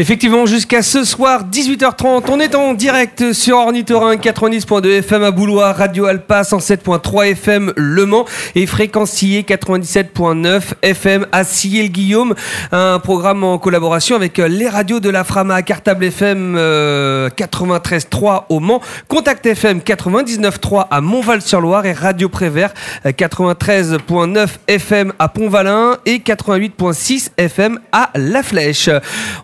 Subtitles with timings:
[0.00, 5.72] Effectivement, jusqu'à ce soir, 18h30, on est en direct sur Ornithorin 90.2 FM à Boulois,
[5.72, 8.24] Radio Alpa 107.3 FM Le Mans
[8.54, 12.36] et Fréquencier 97.9 FM à Sillé-le-Guillaume.
[12.70, 18.80] Un programme en collaboration avec les radios de la Frama, Cartable FM 93.3 au Mans,
[19.08, 22.72] Contact FM 99.3 à Montval-sur-Loire et Radio Prévert
[23.04, 28.90] 93.9 FM à Pont-Valin et 88.6 FM à La Flèche.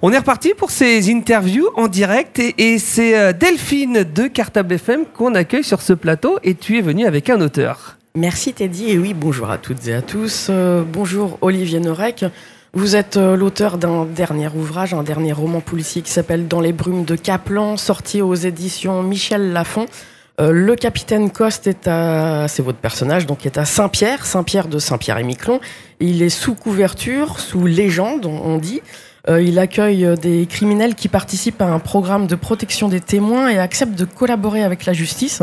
[0.00, 5.06] On est reparti pour ces interviews en direct et, c'est euh, Delphine de Cartable FM
[5.06, 7.96] qu'on accueille sur ce plateau et tu es venue avec un auteur.
[8.14, 10.48] Merci Teddy et oui bonjour à toutes et à tous.
[10.50, 12.26] Euh, bonjour Olivier Norek.
[12.74, 16.72] Vous êtes euh, l'auteur d'un dernier ouvrage, un dernier roman policier qui s'appelle Dans les
[16.72, 19.86] brumes de Caplan, sorti aux éditions Michel Lafon.
[20.38, 25.18] le capitaine Coste est à, c'est votre personnage, donc est à Saint-Pierre, Saint-Pierre de Saint-Pierre
[25.18, 25.60] et Miquelon.
[26.00, 28.82] Il est sous couverture, sous légende, on dit.
[29.28, 33.48] Euh, il accueille euh, des criminels qui participent à un programme de protection des témoins
[33.48, 35.42] et accepte de collaborer avec la justice.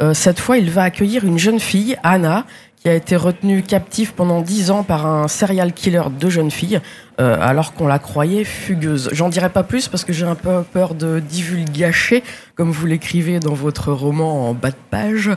[0.00, 2.44] Euh, cette fois, il va accueillir une jeune fille, Anna,
[2.82, 6.80] qui a été retenue captive pendant dix ans par un serial killer de jeunes filles,
[7.20, 9.08] euh, alors qu'on la croyait fugueuse.
[9.12, 12.24] J'en dirai pas plus parce que j'ai un peu peur de divulgacher,
[12.56, 15.30] comme vous l'écrivez dans votre roman en bas de page.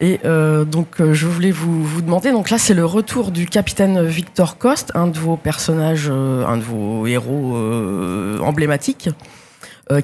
[0.00, 3.44] Et euh, donc, euh, je voulais vous, vous demander, donc là, c'est le retour du
[3.44, 7.58] capitaine Victor Coste, un de vos personnages, un de vos héros
[8.42, 9.10] emblématiques.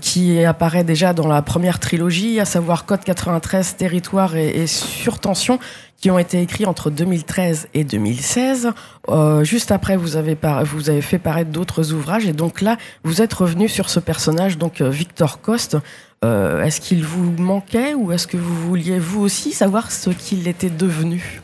[0.00, 5.58] Qui apparaît déjà dans la première trilogie, à savoir Code 93, Territoire et, et Surtension,
[6.02, 8.72] qui ont été écrits entre 2013 et 2016.
[9.08, 13.22] Euh, juste après, vous avez, vous avez fait paraître d'autres ouvrages, et donc là, vous
[13.22, 15.78] êtes revenu sur ce personnage, donc euh, Victor Coste.
[16.24, 20.46] Euh, est-ce qu'il vous manquait ou est-ce que vous vouliez vous aussi savoir ce qu'il
[20.48, 21.40] était devenu?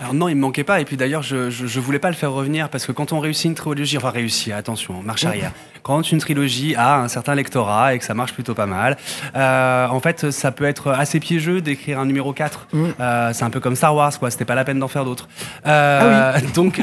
[0.00, 0.80] Alors non, il me manquait pas.
[0.80, 3.46] Et puis d'ailleurs, je, je, voulais pas le faire revenir parce que quand on réussit
[3.46, 5.52] une trilogie, enfin réussit, attention, marche arrière.
[5.82, 8.96] Quand une trilogie a un certain lectorat et que ça marche plutôt pas mal,
[9.36, 12.68] euh, en fait, ça peut être assez piégeux d'écrire un numéro 4.
[12.72, 12.86] Mm.
[13.00, 14.30] Euh, c'est un peu comme Star Wars, quoi.
[14.30, 15.28] C'était pas la peine d'en faire d'autres.
[15.66, 16.80] Euh, ah donc,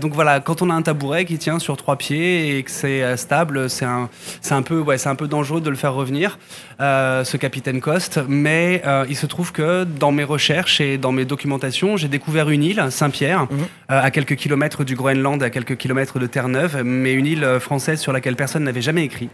[0.00, 3.16] donc voilà, quand on a un tabouret qui tient sur trois pieds et que c'est
[3.16, 4.08] stable, c'est un,
[4.40, 6.38] c'est un peu, ouais, c'est un peu dangereux de le faire revenir,
[6.78, 8.20] ce capitaine Coste.
[8.28, 12.62] Mais il se trouve que dans mes recherches et dans mes documentations, j'ai découvert une
[12.62, 17.26] île, Saint-Pierre, euh, à quelques kilomètres du Groenland, à quelques kilomètres de Terre-Neuve, mais une
[17.26, 19.28] île française sur laquelle personne n'avait jamais écrit.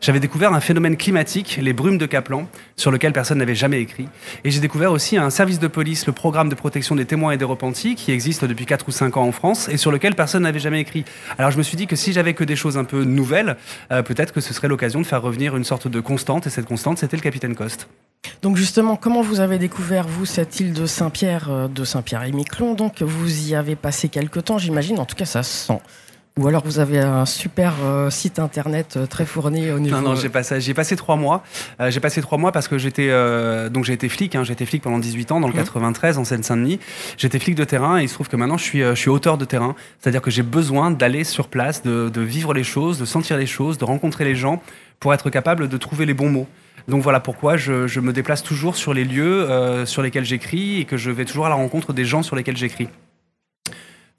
[0.00, 4.06] J'avais découvert un phénomène climatique, les brumes de Kaplan, sur lequel personne n'avait jamais écrit.
[4.44, 7.36] Et j'ai découvert aussi un service de police, le programme de protection des témoins et
[7.36, 10.44] des repentis, qui existe depuis 4 ou 5 ans en France et sur lequel personne
[10.44, 11.04] n'avait jamais écrit.
[11.36, 13.56] Alors je me suis dit que si j'avais que des choses un peu nouvelles,
[13.90, 16.66] euh, peut-être que ce serait l'occasion de faire revenir une sorte de constante, et cette
[16.66, 17.88] constante, c'était le capitaine Coste.
[18.40, 22.30] Donc justement, comment vous avez découvert, vous, cette île de Saint-Pierre, euh, de Saint-Pierre et
[22.30, 25.80] Miquelon Donc vous y avez passé quelques temps, j'imagine, en tout cas ça se sent.
[26.38, 29.94] Ou alors vous avez un super euh, site internet euh, très fourni au niveau.
[29.96, 31.44] Non, non, j'ai passé, j'ai passé trois mois.
[31.88, 33.08] j'ai passé trois mois parce que j'étais
[33.70, 34.34] donc j'ai été flic.
[34.34, 36.20] Hein, j'ai été flic pendant 18 ans dans le 93 mmh.
[36.20, 36.80] en Seine-Saint-Denis.
[37.16, 39.38] J'étais flic de terrain et il se trouve que maintenant je suis je suis auteur
[39.38, 39.76] de terrain.
[40.00, 43.46] C'est-à-dire que j'ai besoin d'aller sur place, de, de vivre les choses, de sentir les
[43.46, 44.60] choses, de rencontrer les gens
[44.98, 46.48] pour être capable de trouver les bons mots.
[46.88, 50.84] Donc voilà pourquoi je, me déplace toujours sur les lieux euh, sur lesquels j'écris et
[50.84, 52.88] que je vais toujours à la rencontre des gens sur lesquels j'écris.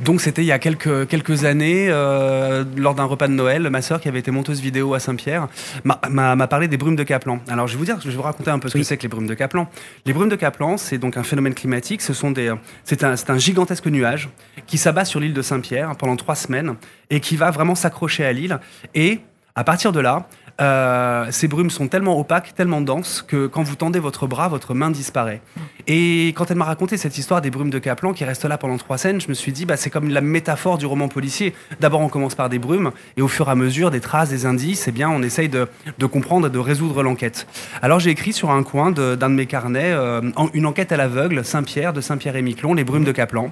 [0.05, 3.81] Donc c'était il y a quelques, quelques années, euh, lors d'un repas de Noël, ma
[3.81, 5.47] sœur qui avait été monteuse vidéo à Saint-Pierre
[5.83, 7.39] m'a parlé des brumes de Kaplan.
[7.47, 9.01] Alors je vais vous dire, je vais vous raconter un peu ce que c'est que
[9.01, 9.67] les brumes de Kaplan.
[10.05, 12.03] Les brumes de Kaplan, c'est donc un phénomène climatique.
[12.03, 14.29] Ce sont des, c'est un, un, gigantesque nuage
[14.67, 16.75] qui s'abat sur l'île de Saint-Pierre pendant trois semaines
[17.09, 18.59] et qui va vraiment s'accrocher à l'île.
[18.93, 19.21] Et
[19.55, 20.27] à partir de là,
[20.61, 24.73] euh, ces brumes sont tellement opaques, tellement denses, que quand vous tendez votre bras, votre
[24.73, 25.41] main disparaît.
[25.87, 28.77] Et quand elle m'a raconté cette histoire des brumes de Kaplan qui restent là pendant
[28.77, 31.53] trois scènes, je me suis dit, bah, c'est comme la métaphore du roman policier.
[31.79, 34.47] D'abord, on commence par des brumes, et au fur et à mesure, des traces, des
[34.47, 35.67] indices, eh bien, on essaye de,
[36.07, 37.45] comprendre et de résoudre l'enquête.
[37.83, 40.21] Alors, j'ai écrit sur un coin d'un de, mes carnets euh,
[40.53, 43.51] une enquête à l'aveugle, Saint-Pierre, de Saint-Pierre et Miquelon, les brumes de Kaplan.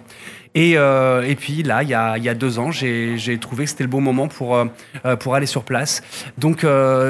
[0.55, 3.71] Et, euh, et puis là, il y a, y a deux ans, j'ai trouvé que
[3.71, 6.03] c'était le bon moment pour, euh, pour aller sur place.
[6.38, 6.63] Donc,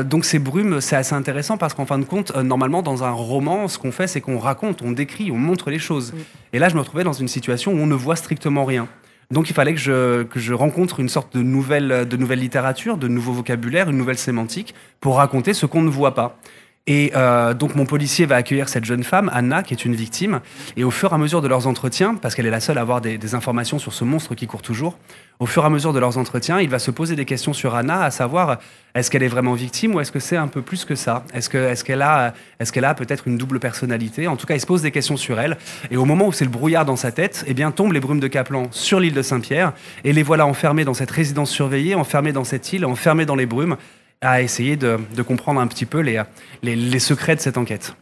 [0.06, 3.68] donc ces brumes, c'est assez intéressant parce qu'en fin de compte, normalement, dans un roman,
[3.68, 6.14] ce qu'on fait, c'est qu'on raconte, on décrit, on montre les choses.
[6.54, 8.88] Et là, je me retrouvais dans une situation où on ne voit strictement rien.
[9.32, 12.98] Donc il fallait que je, que je rencontre une sorte de nouvelle, de nouvelle littérature,
[12.98, 16.38] de nouveau vocabulaire, une nouvelle sémantique pour raconter ce qu'on ne voit pas.
[16.86, 20.42] Et euh, donc mon policier va accueillir cette jeune femme, Anna, qui est une victime.
[20.76, 22.82] Et au fur et à mesure de leurs entretiens, parce qu'elle est la seule à
[22.82, 24.98] avoir des, informations sur ce monstre qui court toujours,
[25.40, 27.76] au fur et à mesure de leurs entretiens, il va se poser des questions sur
[27.76, 28.58] Anna, à savoir
[28.96, 31.24] est-ce qu'elle est vraiment victime ou est-ce que c'est un peu plus que ça?
[31.34, 34.28] Est-ce que est-ce qu'elle a a peut-être une double personnalité?
[34.28, 35.58] En tout cas, il se pose des questions sur elle.
[35.90, 38.20] Et au moment où c'est le brouillard dans sa tête, eh bien tombent les brumes
[38.20, 39.72] de Kaplan sur l'île de Saint-Pierre
[40.04, 43.46] et les voilà enfermés dans cette résidence surveillée, enfermés dans cette île, enfermés dans les
[43.46, 43.78] brumes
[44.24, 46.22] à essayer de, comprendre un petit peu les,
[46.64, 47.96] les secrets de cette enquête.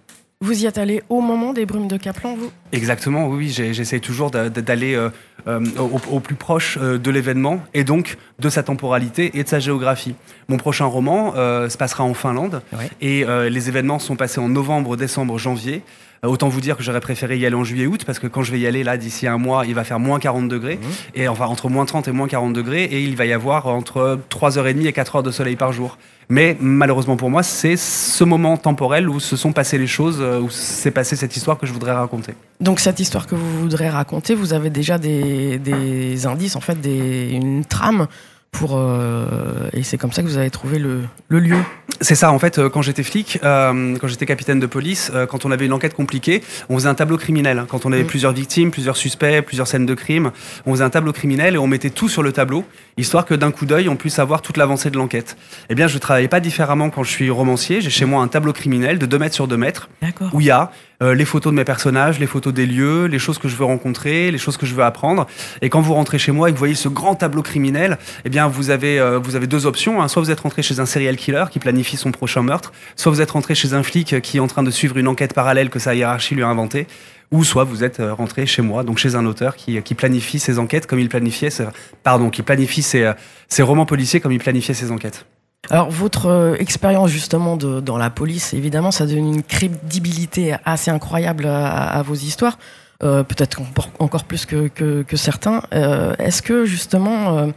[0.43, 2.49] Vous y êtes allé au moment des brumes de Kaplan, vous?
[2.71, 5.11] Exactement, oui, j'essaie toujours d'aller euh,
[5.45, 9.59] euh, au, plus proche euh, de l'événement et donc de sa temporalité et de sa
[9.59, 10.15] géographie.
[10.47, 12.63] Mon prochain roman se passera en Finlande
[13.01, 15.83] et les événements sont passés en novembre, décembre, janvier.
[16.23, 18.59] Autant vous dire que j'aurais préféré y aller en juillet-août parce que quand je vais
[18.59, 20.75] y aller là d'ici un mois, il va faire moins 40 degrés.
[20.75, 20.87] Mmh.
[21.15, 22.83] Et enfin, entre moins 30 et moins 40 degrés.
[22.83, 25.97] Et il va y avoir entre 3h30 et 4h de soleil par jour.
[26.29, 30.39] Mais malheureusement pour moi, c'est ce moment temporel où se sont passées les choses, euh,
[30.39, 32.35] où s'est passée cette histoire que je voudrais raconter.
[32.59, 36.79] Donc cette histoire que vous voudrez raconter, vous avez déjà des, des indices, en fait,
[36.79, 38.07] des, une trame
[38.51, 41.57] pour euh, et c'est comme ça que vous avez trouvé le, le lieu.
[42.01, 45.45] C'est ça, en fait, euh, quand j'étais flic, euh, quand j'étais capitaine de police, quand
[45.45, 47.65] on avait une enquête compliquée, on faisait un tableau criminel.
[47.69, 48.07] Quand on avait mm.
[48.07, 50.31] plusieurs victimes, plusieurs suspects, plusieurs scènes de crime,
[50.65, 52.65] on faisait un tableau criminel et on mettait tout sur le tableau,
[52.97, 55.37] histoire que d'un coup d'œil, on puisse avoir toute l'avancée de l'enquête.
[55.69, 57.81] Eh bien, je travaillais pas différemment quand je suis romancier.
[57.81, 59.89] J'ai chez moi un tableau criminel de 2 mètres sur 2 mètres,
[60.33, 60.71] où il y a
[61.01, 63.65] euh, les photos de mes personnages, les photos des lieux, les choses que je veux
[63.65, 65.25] rencontrer, les choses que je veux apprendre.
[65.61, 68.29] Et quand vous rentrez chez moi et que vous voyez ce grand tableau criminel, eh
[68.29, 70.01] bien vous avez euh, vous avez deux options.
[70.01, 70.07] Hein.
[70.07, 73.21] Soit vous êtes rentré chez un serial killer qui planifie son prochain meurtre, soit vous
[73.21, 75.79] êtes rentré chez un flic qui est en train de suivre une enquête parallèle que
[75.79, 76.87] sa hiérarchie lui a inventée
[77.31, 80.39] ou soit vous êtes euh, rentré chez moi, donc chez un auteur qui, qui planifie
[80.39, 81.65] ses enquêtes comme il planifiait, ses,
[82.03, 83.11] pardon, qui planifie ses,
[83.47, 85.25] ses romans policiers comme il planifiait ses enquêtes.
[85.69, 91.45] Alors, votre euh, expérience justement dans la police, évidemment, ça donne une crédibilité assez incroyable
[91.45, 93.61] à, vos histoires, euh, peut-être
[93.99, 95.63] encore plus que, que, certains.
[95.73, 97.51] Euh, est-ce que justement,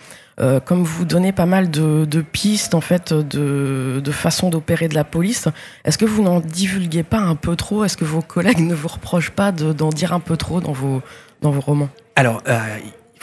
[0.65, 4.95] comme vous donnez pas mal de, de pistes en fait, de, de façon d'opérer de
[4.95, 5.49] la police,
[5.85, 7.85] est-ce que vous n'en divulguez pas un peu trop?
[7.85, 11.03] Est-ce que vos collègues ne vous reprochent pas d'en dire un peu trop dans vos,
[11.43, 11.91] dans vos romans?
[12.17, 12.43] Alors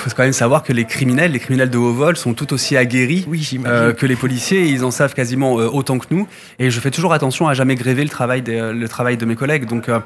[0.01, 2.53] il faut quand même savoir que les criminels, les criminels de haut vol, sont tout
[2.53, 3.25] aussi aguerris
[3.65, 4.65] euh, que les policiers.
[4.65, 6.27] ils en savent quasiment euh, autant que nous.
[6.59, 9.65] Et je fais toujours attention à jamais gréver le travail, le travail de mes collègues.
[9.65, 9.99] Donc, euh,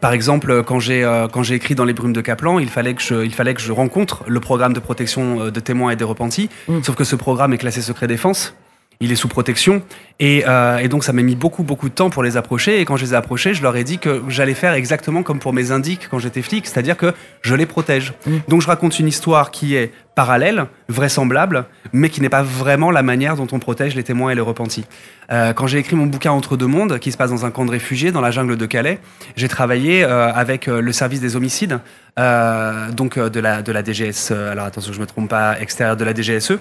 [0.00, 1.02] par exemple, quand j'ai
[1.32, 3.60] quand j'ai écrit dans les brumes de Kaplan, il fallait que je il fallait que
[3.60, 6.50] je rencontre le programme de protection de témoins et des repentis.
[6.68, 6.82] Mm.
[6.82, 8.54] Sauf que ce programme est classé secret défense
[9.00, 9.82] il est sous protection.
[10.20, 12.80] Et, euh, et donc, ça m'a mis beaucoup, beaucoup de temps pour les approcher.
[12.80, 15.38] Et quand je les ai approchés, je leur ai dit que j'allais faire exactement comme
[15.38, 18.14] pour mes indiques quand j'étais flic, c'est-à-dire que je les protège.
[18.26, 18.36] Mmh.
[18.48, 23.04] Donc, je raconte une histoire qui est parallèle, vraisemblable, mais qui n'est pas vraiment la
[23.04, 24.84] manière dont on protège les témoins et les repentis.
[25.30, 27.64] Euh, quand j'ai écrit mon bouquin Entre deux mondes, qui se passe dans un camp
[27.64, 28.98] de réfugiés dans la jungle de Calais,
[29.36, 31.78] j'ai travaillé euh, avec euh, le service des homicides,
[32.18, 35.96] euh, donc euh, de la, de la DGS, alors attention, je me trompe pas, extérieur
[35.96, 36.58] de la DGSE,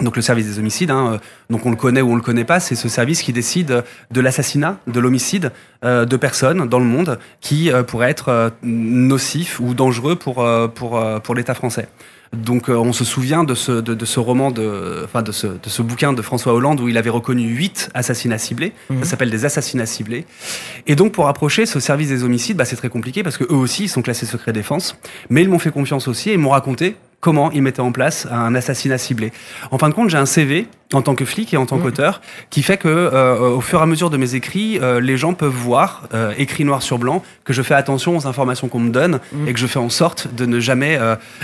[0.00, 1.18] donc le service des homicides, hein, euh,
[1.50, 4.20] donc on le connaît ou on le connaît pas, c'est ce service qui décide de
[4.20, 5.52] l'assassinat, de l'homicide
[5.84, 11.02] euh, de personnes dans le monde qui euh, pourraient être nocifs ou dangereux pour pour
[11.22, 11.88] pour l'État français.
[12.32, 15.80] Donc on se souvient de ce, de, ce roman, de, enfin de ce, de ce
[15.80, 18.72] bouquin de François Hollande où il avait reconnu huit assassinats ciblés.
[18.88, 19.04] Ça mhm.
[19.04, 20.26] s'appelle des assassinats ciblés.
[20.88, 23.56] Et donc pour approcher ce service des homicides, bah, c'est très compliqué parce que eux
[23.56, 24.98] aussi ils sont classés secret défense.
[25.30, 28.54] Mais ils m'ont fait confiance aussi et m'ont raconté comment ils mettaient en place un
[28.54, 29.32] assassinat ciblé.
[29.70, 31.82] En fin de compte, j'ai un CV en tant que flic et en tant mmh.
[31.82, 32.20] qu'auteur
[32.50, 35.34] qui fait que euh, au fur et à mesure de mes écrits, euh, les gens
[35.34, 38.90] peuvent voir euh, écrit noir sur blanc que je fais attention aux informations qu'on me
[38.90, 39.48] donne mmh.
[39.48, 40.98] et que je fais en sorte de ne jamais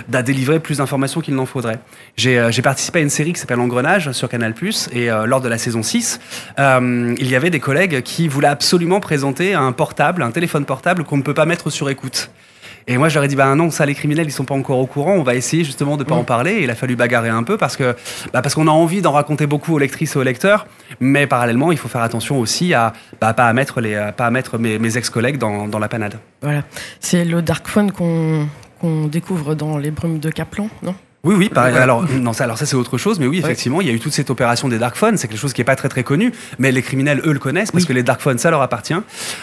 [0.08, 1.78] délivrer plus d'informations qu'il n'en faudrait.
[2.16, 4.54] J'ai participé à une série qui s'appelle Engrenage sur Canal+
[4.92, 6.20] et lors de la saison 6,
[6.58, 11.16] il y avait des collègues qui voulaient absolument présenter un portable, un téléphone portable qu'on
[11.16, 12.30] ne peut pas mettre sur écoute.
[12.86, 14.78] Et moi, je leur ai dit, bah non, ça, les criminels, ils sont pas encore
[14.78, 15.14] au courant.
[15.14, 16.26] On va essayer justement de pas en mm.
[16.26, 16.50] parler.
[16.52, 17.94] Et il a fallu bagarrer un peu parce que,
[18.32, 20.66] bah, parce qu'on a envie d'en raconter beaucoup aux lectrices et aux lecteurs.
[21.00, 24.30] Mais parallèlement, il faut faire attention aussi à, bah, pas à mettre les, pas à
[24.30, 26.18] mettre mes, mes ex-collègues dans, dans, la panade.
[26.42, 26.62] Voilà.
[27.00, 28.46] C'est le dark fun qu'on
[28.82, 30.96] qu'on découvre dans les brumes de Kaplan, non?
[31.25, 31.49] Oui, oui.
[31.49, 31.76] Pareil.
[31.76, 34.00] Alors, non, ça, alors ça c'est autre chose, mais oui, effectivement, il y a eu
[34.00, 35.17] toute cette opération des dark phones.
[35.17, 37.71] C'est quelque chose qui est pas très très connu, mais les criminels eux le connaissent
[37.71, 38.95] parce que les dark phones ça leur appartient.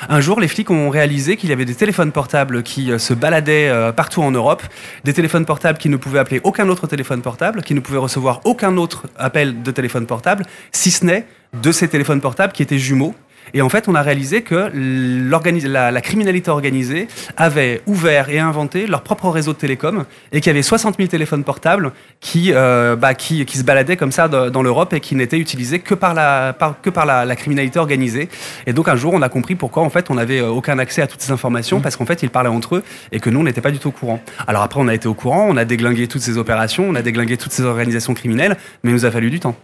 [0.10, 3.14] Un jour, les flics ont réalisé qu'il y avait des téléphones portables qui euh, se
[3.14, 4.62] baladaient euh, partout en Europe,
[5.06, 8.42] des téléphones portables qui ne pouvaient appeler aucun autre téléphone portable, qui ne pouvaient recevoir
[8.44, 11.26] aucun autre appel de téléphone portable, si ce n'est
[11.62, 13.16] de ces téléphones portables qui étaient jumeaux
[13.54, 18.88] et en fait, on a réalisé que la, la, criminalité organisée avait ouvert et inventé
[18.88, 22.96] leur propre réseau de télécom et qu'il y avait 60 000 téléphones portables qui, euh,
[22.96, 26.14] bah, qui, qui, se baladaient comme ça dans l'Europe et qui n'étaient utilisés que par,
[26.14, 28.30] la, que par la, criminalité organisée.
[28.68, 31.02] Et donc un jour, on a compris pourquoi en fait on n'avait euh, aucun accès
[31.02, 31.82] à toutes ces informations mmh.
[31.82, 33.90] parce qu'en fait ils parlaient entre eux et que nous on n'était pas du tout
[33.90, 34.22] au courant.
[34.48, 37.02] Alors après, on a été au courant, on a déglingué toutes ces opérations, on a
[37.02, 39.56] déglingué toutes ces organisations criminelles, mais il nous a fallu du temps.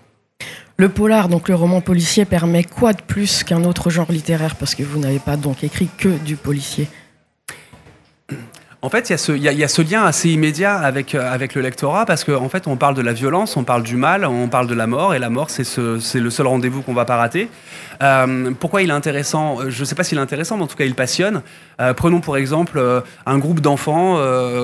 [0.77, 4.55] Le polar, donc le roman policier, permet quoi de plus qu'un autre genre littéraire?
[4.55, 6.89] Parce que vous n'avez pas donc écrit que du policier.
[8.85, 10.29] En fait, il y, a ce- il y a- il y a ce lien assez
[10.29, 13.57] immédiat avec, euh, avec le lectorat parce qu'en en fait, on parle de la violence,
[13.57, 16.19] on parle du mal, on parle de la mort, et la mort, c'est ce- c'est
[16.19, 17.49] le seul rendez-vous qu'on va pas rater.
[18.03, 20.67] Euh, pourquoi il est intéressant Euh, Je ne sais pas s'il est intéressant, mais en
[20.67, 21.41] tout cas, il passionne.
[21.81, 24.19] Euh, prenons pour exemple euh, un groupe d'enfants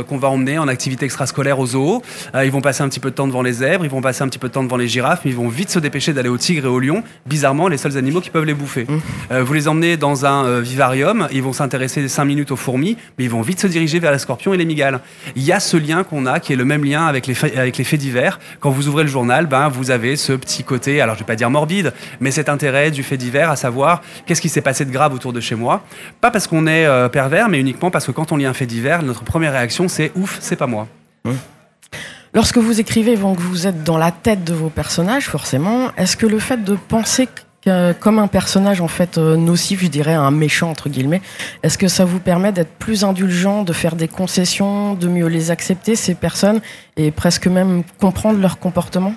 [0.07, 2.03] qu'on va emmener en activité extrascolaire au zoo.
[2.35, 4.27] Ils vont passer un petit peu de temps devant les zèbres, ils vont passer un
[4.27, 6.37] petit peu de temps devant les girafes, mais ils vont vite se dépêcher d'aller au
[6.37, 7.03] tigre et au lion.
[7.25, 8.85] Bizarrement, les seuls animaux qui peuvent les bouffer.
[9.31, 13.23] Euh, vous les emmenez dans un vivarium, ils vont s'intéresser 5 minutes aux fourmis, mais
[13.25, 14.99] ils vont vite se diriger vers les scorpions et les migales.
[15.35, 17.57] Il y a ce lien qu'on a, qui est le même lien avec les, faits-
[17.57, 18.39] avec les faits divers.
[18.59, 21.35] Quand vous ouvrez le journal, ben, vous avez ce petit côté, alors je vais pas
[21.35, 24.91] dire morbide, mais cet intérêt du fait divers, à savoir qu'est-ce qui s'est passé de
[24.91, 25.83] grave autour de chez moi.
[26.21, 28.65] Pas parce qu'on est euh, pervers, mais uniquement parce que quand on lit un fait
[28.65, 30.87] divers, notre première réaction c'est ouf, c'est pas moi.
[32.33, 35.91] Lorsque vous écrivez, donc vous êtes dans la tête de vos personnages, forcément.
[35.97, 37.27] Est-ce que le fait de penser
[37.61, 41.21] que- comme un personnage en fait euh, nocif, je dirais un méchant entre guillemets,
[41.63, 45.51] est-ce que ça vous permet d'être plus indulgent, de faire des concessions, de mieux les
[45.51, 46.61] accepter ces personnes
[46.97, 49.13] et presque même comprendre leur comportement?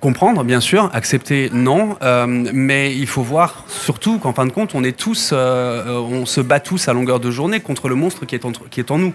[0.00, 4.74] Comprendre, bien sûr, accepter, non, euh, mais il faut voir surtout qu'en fin de compte,
[4.74, 7.94] on est tous, euh, euh, on se bat tous à longueur de journée contre le
[7.94, 9.12] monstre qui est qui est en nous.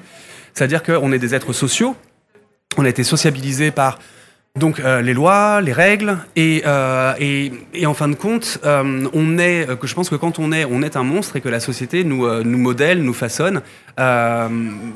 [0.53, 1.95] C'est-à-dire qu'on est des êtres sociaux,
[2.77, 3.99] on a été sociabilisés par
[4.57, 9.07] donc euh, les lois, les règles, et, euh, et, et en fin de compte, euh,
[9.13, 11.41] on est, euh, que je pense que quand on est, on est un monstre et
[11.41, 13.61] que la société nous, euh, nous modèle, nous façonne.
[13.99, 14.47] Euh,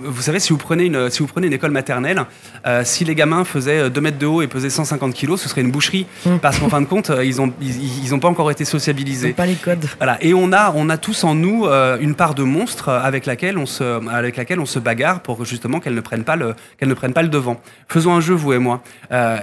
[0.03, 2.21] vous savez, si vous prenez une, si vous prenez une école maternelle,
[2.67, 5.61] euh, si les gamins faisaient 2 mètres de haut et pesaient 150 kilos, ce serait
[5.61, 6.37] une boucherie, Mm.
[6.41, 9.33] parce qu'en fin de compte, ils ont, ils, ils ont pas encore été sociabilisés.
[9.33, 9.85] Pas les codes.
[9.97, 10.17] Voilà.
[10.21, 13.57] Et on a, on a tous en nous euh, une part de monstre avec laquelle
[13.57, 16.89] on se, avec laquelle on se bagarre pour justement qu'elle ne prenne pas le, qu'elle
[16.89, 17.59] ne prenne pas le devant.
[17.87, 18.81] Faisons un jeu, vous et moi.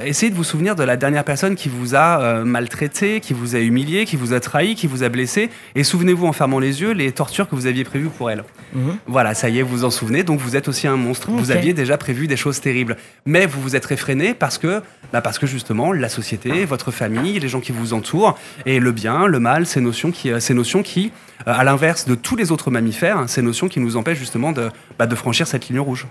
[0.09, 3.55] Essayez de vous souvenir de la dernière personne qui vous a euh, maltraité, qui vous
[3.55, 6.81] a humilié, qui vous a trahi, qui vous a blessé, et souvenez-vous en fermant les
[6.81, 8.43] yeux les tortures que vous aviez prévues pour elle.
[8.73, 8.97] Mhm.
[9.07, 11.31] Voilà, ça y est, vous vous en souvenez, donc vous êtes aussi un monstre.
[11.31, 12.97] Vous aviez déjà prévu des choses terribles.
[13.27, 14.81] Mais vous vous êtes réfréné parce que,
[15.13, 18.93] bah parce que justement, la société, votre famille, les gens qui vous entourent, et le
[18.93, 21.13] bien, le mal, ces notions qui, euh, ces notions qui
[21.47, 24.53] euh, à l'inverse de tous les autres mammifères, hein, ces notions qui nous empêchent justement
[24.53, 26.07] de, bah, de franchir cette ligne rouge.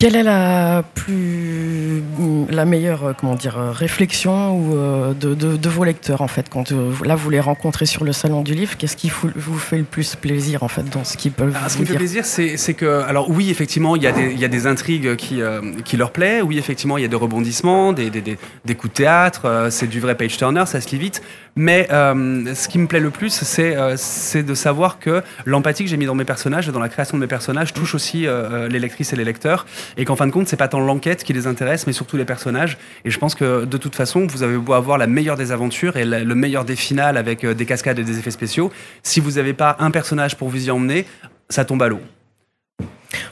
[0.00, 2.02] Quelle est la plus
[2.50, 6.26] la meilleure euh, comment dire euh, réflexion ou euh, de, de, de vos lecteurs en
[6.26, 9.58] fait quand vous- là vous les rencontrez sur le salon du livre qu'est-ce qui vous,
[9.58, 11.92] fait le plus plaisir en fait dans ce qu'ils peuvent Alors, ce qui vous me
[11.92, 14.66] fait plaisir, c'est que, alors oui, effectivement, il y a des, il y a des
[14.66, 16.40] intrigues qui, euh, qui leur plaît.
[16.40, 19.42] Oui, effectivement, il y a des rebondissements, des, des, des, des coups de théâtre.
[19.44, 21.22] euh, c'est du vrai page turner, ça se lit vite.
[21.56, 25.90] Mais euh, ce qui me plaît le plus, c'est c'est de savoir que l'empathie que
[25.90, 28.26] j'ai mis dans mes personnages et dans la création de mes personnages touche aussi
[28.70, 29.66] les lectrices et les lecteurs,
[29.96, 32.24] et qu'en fin de compte, c'est pas tant l'enquête qui les intéresse, mais surtout les
[32.24, 32.78] personnages.
[33.04, 35.96] Et je pense que de toute façon, vous avez beau avoir la meilleure des aventures
[35.96, 38.70] et la- le meilleur des finales avec euh, des cascades et des effets spéciaux,
[39.02, 41.06] si vous n'avez pas un personnage pour vous y emmener,
[41.48, 42.00] ça tombe à l'eau.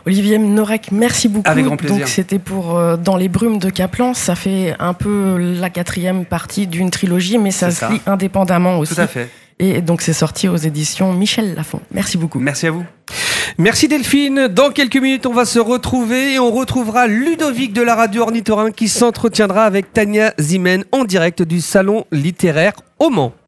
[0.07, 1.99] Olivier Norek merci beaucoup Avec grand plaisir.
[1.99, 6.25] donc c'était pour euh, dans les brumes de Kaplan ça fait un peu la quatrième
[6.25, 7.89] partie d'une trilogie mais ça se ça.
[7.91, 9.29] lit indépendamment aussi Tout à fait.
[9.59, 12.85] et donc c'est sorti aux éditions Michel Lafon merci beaucoup Merci à vous.
[13.61, 14.47] Merci Delphine.
[14.47, 18.71] Dans quelques minutes, on va se retrouver et on retrouvera Ludovic de la radio Ornithorin
[18.71, 23.33] qui s'entretiendra avec Tania Zimen en direct du salon littéraire au Mans.